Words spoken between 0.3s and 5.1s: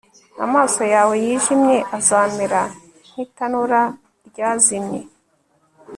amaso yawe yijimye azamera nk'itanura ryazimye